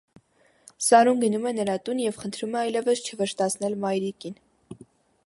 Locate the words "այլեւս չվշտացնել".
2.63-3.79